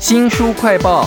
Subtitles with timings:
[0.00, 1.06] 新书快报。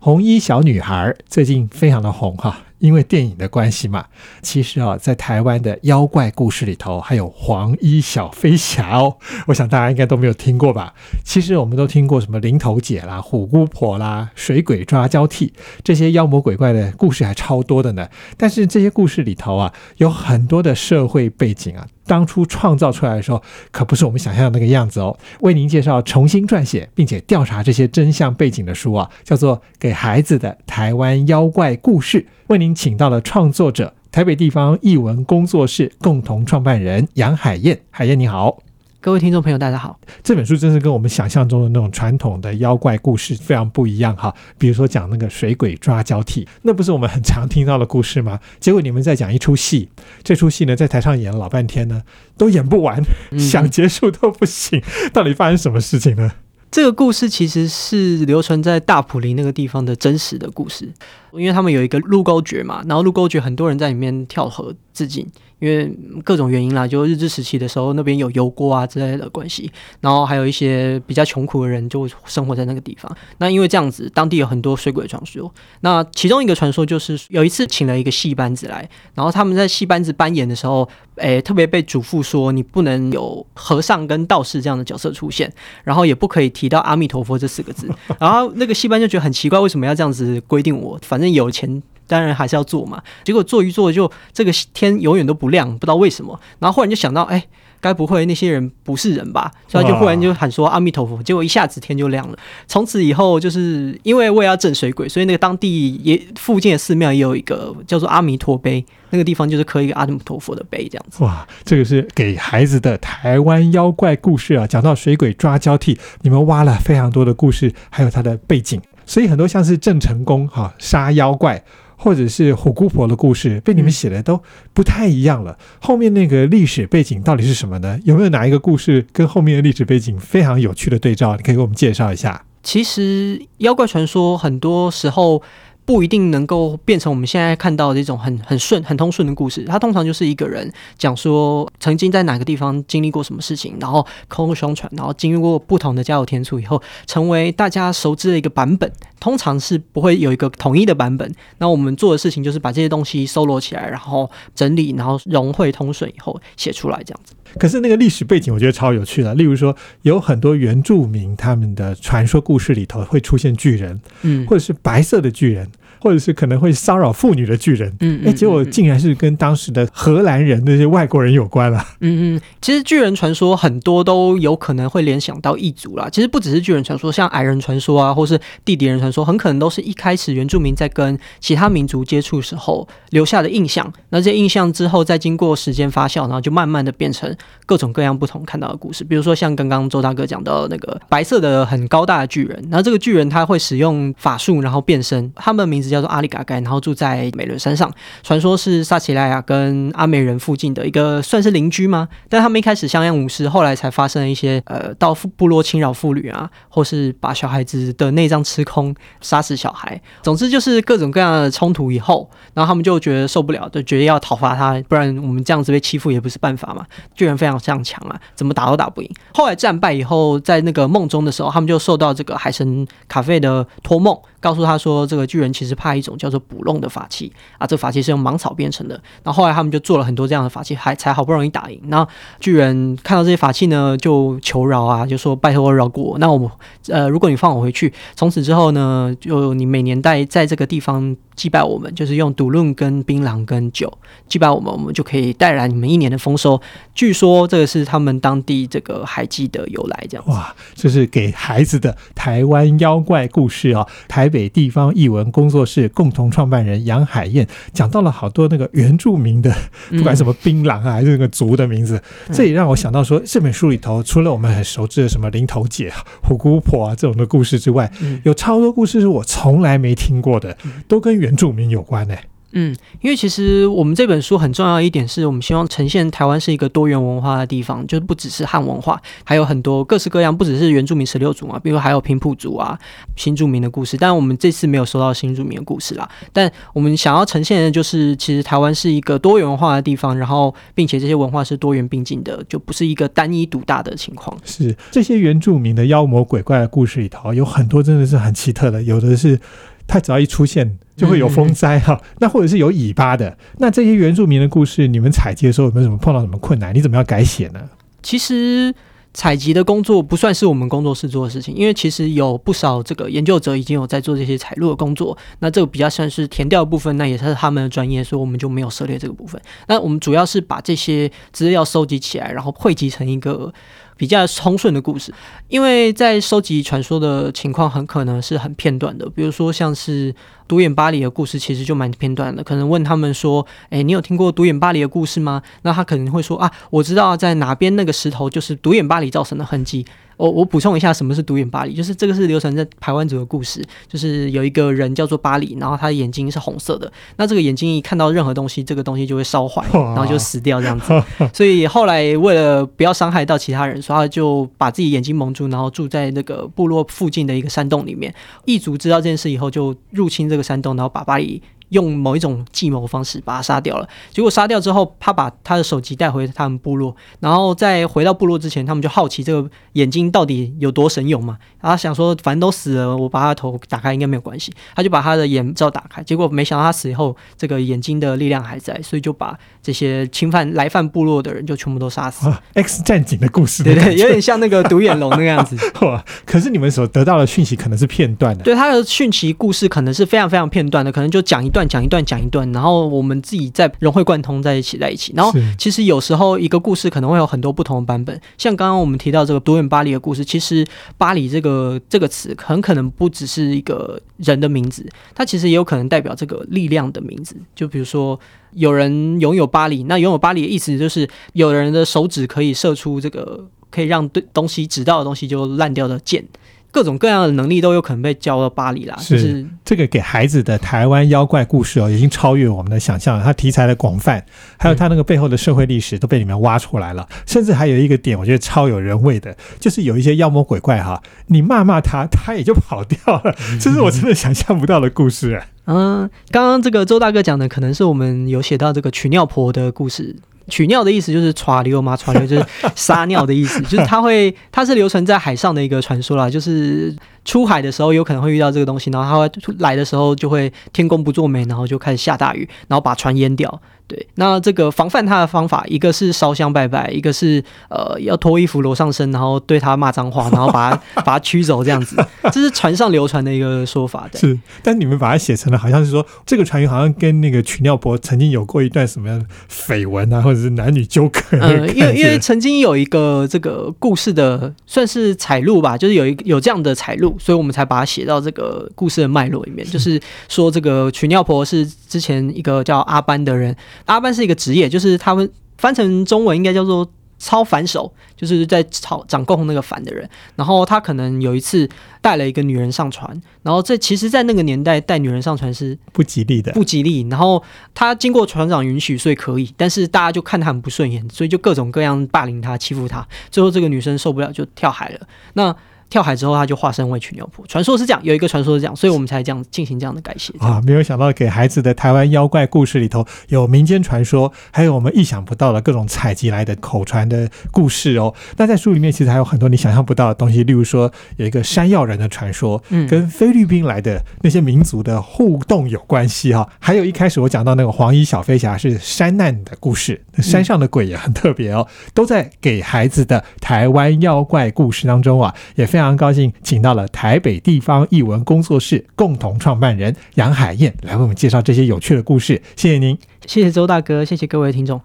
[0.00, 4.06] 红衣小女孩最近非常的红哈，因为电影的关系嘛。
[4.40, 9.18] 其实啊，在台湾的妖怪故事里头，还有黄衣小飞侠哦。
[9.46, 10.94] 我想大家应该都没有听过吧？
[11.22, 15.52] 其实我们都听过什么林头姐啦、虎姑婆啦、水鬼抓交替
[15.84, 18.08] 这些妖魔鬼怪的故事，还超多的呢。
[18.38, 21.86] 但是这些故事里头啊，有很多的社会背景啊。
[22.06, 25.16] 当初创造出来的时候，可不是我们想象的那个样子哦。
[25.40, 32.20] 为您介绍重新撰写并且调查这些真相背景的书啊，叫做《给孩子的台湾妖怪故事》。
[32.48, 37.80] 为您请到了创作者，台北地方译文工作室共同创办人杨海燕。
[37.90, 38.58] 海燕你好。
[39.02, 39.98] 各位听众朋友，大家好。
[40.22, 44.32] 这本书真是跟我们想象中的那种传统的妖怪故事非常不一样哈。
[44.56, 48.38] 比如说讲那个水鬼抓交替，那不是我们很常听到的故事吗？
[48.60, 49.88] 结果你们在讲一出戏，
[50.22, 52.00] 这出戏呢在台上演了老半天呢，
[52.36, 53.02] 都演不完，
[53.36, 54.80] 想结束都不行。
[55.12, 56.30] 到底发生什么事情呢？
[56.70, 60.88] 这个故事其实是流传在大埔林那个地方的真实的故事，
[61.34, 65.26] 因为他们有一个鹿沟诀嘛，然后鹿沟诀很多人在里面跳河自尽。
[65.62, 65.88] 因为
[66.24, 73.16] 各种原因啦，就日治时期的时候，那边有油锅啊之类的关系，然后还有一些比较穷苦的人就生活在那个地方。
[73.38, 75.54] 那因为这样子，当地有很多水鬼传说。
[75.82, 85.48] 那其中一个传说就是有一次请了一个戏班子来，然后他们在戏班子扮演的时候，诶，特别被嘱咐说你不能有和尚跟道士这样的角色出现，
[85.84, 87.88] 然后也不可以提到阿弥陀佛这四个字。
[88.18, 90.98] 然后那个戏班就觉得很奇怪，为什么要这样子规定我？
[91.02, 91.82] 反正有钱。
[92.08, 96.38] 当然还是要做嘛，结果做一做就这个天永远都不亮，不知道为什么。
[96.58, 97.42] 然后忽然就想到，哎，
[97.80, 99.50] 该不会那些人不是人吧？
[99.66, 102.36] 所以就忽然就喊说阿弥陀佛，结果一下子天就亮了。
[102.66, 111.22] 从此以后，就是因为我也要镇水鬼，所以那个当地也附近的寺庙也有一个叫做阿弥陀碑，那个地方就是刻一个阿弥陀佛的碑，这样子。
[111.24, 121.62] 哇，这个是给孩子的台湾妖怪故事啊，讲到水鬼抓交替，你们挖了非常多的故事，还有它的背景，所以很多像是郑成功哈杀妖怪。
[121.94, 124.42] 或者是虎姑婆的故事被你们写的都
[124.72, 125.56] 不太一样了。
[125.80, 127.96] 后面那个历史背景到底是什么呢？
[128.02, 131.36] 有没有哪一个故事跟后面的历史背景非常有趣的对照？
[131.36, 132.44] 你可以给我们介绍一下。
[132.64, 135.40] 其实妖怪传说很多时候。
[135.84, 139.64] 不一定能够变成我们现在看到的这种很很顺、很通顺的故事。
[139.64, 148.90] 它通常就是一个人讲说曾经在哪个地方经历过什么事情，然后口口相传，然后经历过不同的家有天醋以后，成为大家熟知的一个版本。
[149.20, 151.32] 通常是不会有一个统一的版本。
[151.58, 157.32] 那我们做的事情就是把这些东西收罗起来，然后整理，然后融会通顺以后写出来这样子。
[157.58, 165.68] 可是那个历史背景我觉得超有趣的，例如说有很多原住民他们的传说故事里头会出现巨人，嗯，或者是白色的巨人。
[166.02, 171.78] 或者是可能会骚扰妇女的巨人，嗯，哎，结果竟然是跟当时的荷兰人那些外国人有关了。
[172.00, 176.08] 嗯嗯，其实巨人传说很多都有可能会联想到异族啦。
[176.10, 183.88] 其实不只是巨人传说，像矮人传说啊，或是地底人传说，很可能都是一开始原住民在跟其他民族接触时候留下的印象。
[184.08, 187.32] 那这些印象之后再经过时间发酵，然后就慢慢的变成
[187.64, 189.04] 各种各样不同看到的故事。
[189.04, 195.91] 比如说像刚刚周大哥讲到那个白色的很高大的巨人，然后这个巨人他会使用法术，然后变身，他们名字。
[195.92, 197.92] 叫做阿里嘎盖，然后住在美伦山上，
[198.22, 202.08] 传说是萨奇莱亚跟阿美人附近的一个算是邻居吗？
[202.28, 210.00] 但他们一开始相安无事，后来才发生了一些呃，到部落侵扰妇女啊，或是把小孩子的内脏吃空，杀死小孩。
[210.22, 216.86] 总之就是各种各样的冲突以后，然后他们就觉得受不了，就决定要讨伐他，不然我们这样子被欺负也不是办法嘛。
[217.14, 219.10] 巨人非常非常强啊，怎么打都打不赢。
[219.34, 224.16] 后来战败以后，在那个梦中的时候，他们就受到这个海神卡费的托梦。
[224.42, 229.00] 告诉他说，这个巨人其实怕一种叫做捕弄的法器啊，这法器是用芒草编成的。
[229.22, 231.80] 然后后来他们就做了很多这样的法器，还才好不容易打赢。
[231.84, 232.06] 那
[232.40, 236.18] 巨人看到这些法器呢，就求饶啊，就说拜托饶过我。
[236.18, 236.50] 那我们
[236.88, 241.16] 呃，如果你放我回去，从此之后呢，就你每年在在这个地方。
[241.34, 243.92] 祭拜我们，就是用赌论跟槟榔跟酒
[244.28, 246.60] 祭拜我们，我们就可以带来你们一年的丰收。
[246.94, 253.86] 据说这个是他们当地这个海祭的由来，这样哇，这是给孩子的台湾妖怪故事啊！
[254.08, 259.54] 台北地方译文工作室共同创办人杨海燕讲到了好多那个原住民的，
[259.90, 262.00] 不管什么槟榔啊，还是那个族的名字，
[262.32, 265.92] 这也让我想到说，这本书里头除了我们很熟知的什么林头姐、
[266.22, 267.90] 虎姑婆啊这种的故事之外，
[268.24, 270.56] 有超多故事是我从来没听过的，
[270.86, 272.16] 都跟原住民有关呢。
[272.54, 282.78] 嗯，因为其实我们这本书很重要一点是我们希望呈现台湾是一个多元文化的地方，就是不只是汉文化，还有很多各式各样，不只是原住民十六族嘛，比如还有平埔族啊、
[283.16, 283.96] 新住民的故事。
[283.96, 294.36] 但我们这次没有收到新住民的故事啦，但我们想要呈现的就是，其实台湾是一个多元文化的地方，然后并且这些文化是多元并进的，就不是一个单一独大的情况。
[294.44, 299.40] 是这些原住民的妖魔鬼怪的故事里头，有很多真的是很奇特的，有的是。
[299.86, 302.00] 它只要一出现，就会有风灾哈。
[302.20, 306.74] 那或者是有尾巴的，那这些原住民的故事，你们采集的时候有没有什么碰到什么困难？
[306.74, 307.60] 你怎么样改写呢？
[308.02, 308.74] 其实
[309.12, 315.16] 采集的工作不算是我们工作室做的事情，因为其实有不少这个研究者已经有在做这些采录的工作。
[315.40, 319.40] 那这个比较算是填掉部分，那也是他们的专业，所以我们就没有涉猎这个部分。
[319.68, 323.52] 那我们主要是把这些资料收集起来，然后汇集成一个。
[323.96, 325.12] 比较通顺的故事，
[325.48, 330.14] 因为在收集传说的情况很可能是很片段的，比如说像是
[330.48, 332.42] 独眼巴黎的故事，其实就蛮片段的。
[332.42, 339.86] 可能问他们说：“诶，你有听过独眼巴黎的故事吗？”那他可能会说：“啊，我知道在哪边那个石头就是独眼巴黎造成的痕迹。”
[340.22, 341.74] 我我补充一下，什么是独眼巴黎？
[341.74, 351.02] 就是这个是流传在台湾族的故事，就是有一个人叫做巴黎，然后他的眼睛是红色的，那这个眼睛一看到任何东西，这个东西就会烧坏， 然后就死掉这样子。
[351.32, 358.14] 所以后来为了不要伤害到其他人，所以他就把自己眼睛蒙住，然后住在那个部落附近的一个山洞里面。
[358.44, 361.42] 异族知道这件事以后，就入侵这个山洞，然后把巴黎。
[361.72, 371.38] 用某一种计谋方式把他杀掉了，结果杀掉之后，他把他的手机带回他们部落，然后在回到部落之前，他们就好奇这个眼睛到底有多神勇嘛？
[371.60, 382.30] 然后想说，反正都死了，我把他的头打开应该没有关系，他就把他的眼罩打开，结果没想到他死以后，这个眼睛的力量还在，所以就把这些侵犯来犯部落的人就全部都杀死。
[382.52, 385.56] X 战警的故事，对对，有点像那个独眼龙那个样子。
[385.80, 386.04] 哇！
[386.26, 391.61] 可是你们所得到的讯息可能是片段的，对他的讯息故事可能是非常非常片段的，可能就讲一段。
[391.68, 395.12] 讲一段，讲一段，然后我们自己再融会贯通在一起，在一起。
[395.16, 398.20] 然后其实有时候一个故事可能会有很多不同的版本。
[398.38, 400.66] 像刚刚我们提到这个独眼巴黎的故事，其实
[400.96, 407.36] 巴黎这个这个词很可能不只是一个人的名字，它其实也有可能代表这个力量的名字。
[407.54, 408.18] 就比如说
[408.52, 416.24] 有人拥有巴黎，那拥有巴黎的意思就是有人的手指可以射出这个可以让对东西指到的东西就烂掉的剑。
[416.72, 418.96] 各种各样的能力都有可能被教到巴黎啦。
[418.98, 423.22] 是这个给孩子的台湾妖怪故事哦，已经超越我们的想象了。
[423.22, 424.24] 它题材的广泛，
[424.58, 427.06] 还有它那个背后的社会历史都被你们挖出来了。
[427.26, 433.36] 甚至还有一个点，我觉得超有人味的，就是有一些妖魔鬼怪哈，你骂骂他，他也就跑掉了。
[433.60, 435.42] 这是我真的想象不到的故事。
[435.66, 440.16] 嗯，刚刚这个周大哥讲的，可能是我们有写到这个取尿婆的故事。
[440.48, 446.94] 取尿的意思就是耍流嘛，耍流就是撒尿的意思，就是它会，它是流存在海上的一个传说啦，就是
[447.24, 453.60] 出海的时候有可能会遇到这个东西，然后它会来的时候就会天公不作美，然后就开始下大雨，然后把船淹掉。
[453.88, 461.96] 对，那这个防范他的方法，一个是烧香拜拜，一个是呃要脱衣服裸上身，然后对他骂脏话，然后把他 把他驱走这样子，
[462.32, 464.08] 这是船上流传的一个说法。
[464.14, 471.20] 是，但你们把它写成了好像是说这个船员好像跟那个曲尿婆曾经有过一段什么样的绯闻啊，或者是男女纠葛。
[471.32, 483.54] 嗯，因为因为曾经有一个这个故事的算是采录吧，就是有一有这样的采录，所以我们才把它写到这个故事的脉络里面，就是说这个曲尿婆是之前一个叫阿班的人。
[483.86, 486.88] 阿班是一个职业，就是他们翻成中文应该叫做
[487.18, 490.08] 操反手，就是在操掌控那个反的人。
[490.34, 491.68] 然后他可能有一次
[492.00, 493.08] 带了一个女人上船，
[493.42, 497.06] 然后这其实，在那个年代带女人上船是不吉利的，不吉利。
[497.08, 497.40] 然后
[497.74, 503.06] 他经过船长允许，所以可以，但是大家就看他很不顺眼，所以就各种各样霸凌他、欺负他。
[503.30, 505.06] 最后这个女生受不了，就跳海了。
[505.34, 505.54] 那
[505.92, 507.46] 跳海之后，他就化身为曲牛婆。
[507.46, 510.58] 传说是这样，有一个传说是这样，所以我们才这样进行这样的改写啊。
[510.64, 518.14] 没有想到给孩子的台湾妖怪故事里头有民间传说，还有我们意想不到的各种采集来的口传的故事哦。
[518.38, 526.48] 那在书里面其实还有很多你想象不到的东西，例如说有一个山药人的传说，嗯，跟菲律宾来的那些民族的互动有关系哈。
[526.58, 535.81] 还有一开始我讲到那个黄衣小飞侠是山难的故事，山上的鬼也很特别哦，都在给孩子的台湾妖怪故事当中啊，也非常。
[535.82, 542.40] 非常高兴，请到了台北地方译文工作室共同创办人杨海燕来为我们介绍这些有趣的故事。
[542.54, 542.96] 谢谢您，
[543.26, 544.80] 谢谢周大哥，谢谢各位听众。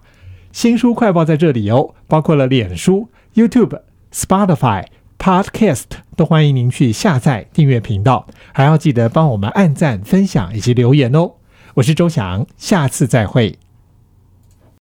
[0.50, 3.80] 新书快报在这里哦，包括了脸书、YouTube、
[4.12, 4.86] Spotify、
[5.20, 5.84] Podcast，
[6.16, 11.34] 都欢迎您去下载订阅频道，还要记得帮我们按赞、分享以及留言哦。
[11.74, 13.56] 我是周翔，下次再会。